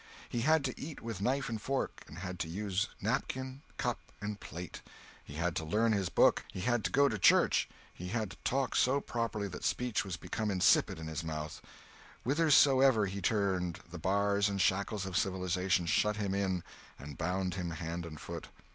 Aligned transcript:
He 0.29 0.41
had 0.41 0.65
to 0.65 0.73
eat 0.81 0.99
with 1.03 1.19
a 1.19 1.23
knife 1.23 1.47
and 1.47 1.61
fork; 1.61 2.03
he 2.09 2.15
had 2.15 2.39
to 2.39 2.49
use 2.49 2.87
napkin, 3.01 3.61
cup, 3.77 3.99
and 4.19 4.39
plate; 4.39 4.81
he 5.23 5.35
had 5.35 5.55
to 5.57 5.63
learn 5.63 5.91
his 5.91 6.09
book, 6.09 6.43
he 6.51 6.61
had 6.61 6.83
to 6.85 6.89
go 6.91 7.07
to 7.07 7.19
church; 7.19 7.69
he 7.93 8.07
had 8.07 8.31
to 8.31 8.37
talk 8.37 8.75
so 8.75 8.99
properly 8.99 9.47
that 9.49 9.63
speech 9.63 10.03
was 10.03 10.17
become 10.17 10.49
insipid 10.49 10.97
in 10.97 11.05
his 11.05 11.23
mouth; 11.23 11.61
whithersoever 12.23 13.05
he 13.05 13.21
turned, 13.21 13.79
the 13.91 13.99
bars 13.99 14.49
and 14.49 14.59
shackles 14.59 15.05
of 15.05 15.15
civilization 15.15 15.85
shut 15.85 16.15
him 16.15 16.33
in 16.33 16.63
and 16.97 17.19
bound 17.19 17.53
him 17.53 17.69
hand 17.69 18.03
and 18.03 18.19
foot. 18.19 18.47